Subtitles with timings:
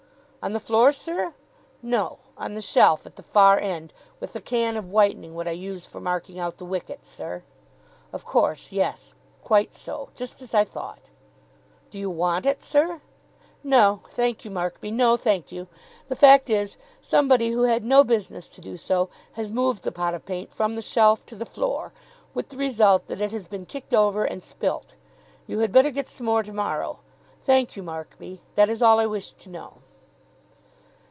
[0.43, 1.35] "On the floor, sir?
[1.83, 2.17] No.
[2.35, 5.85] On the shelf at the far end, with the can of whitening what I use
[5.85, 7.43] for marking out the wickets, sir."
[8.11, 9.13] "Of course, yes.
[9.43, 10.09] Quite so.
[10.15, 11.11] Just as I thought."
[11.91, 13.01] "Do you want it, sir?"
[13.63, 15.67] "No, thank you, Markby, no, thank you.
[16.07, 20.15] The fact is, somebody who had no business to do so has moved the pot
[20.15, 21.93] of paint from the shelf to the floor,
[22.33, 24.95] with the result that it has been kicked over, and spilt.
[25.45, 26.97] You had better get some more to morrow.
[27.43, 28.41] Thank you, Markby.
[28.55, 29.83] That is all I wished to know."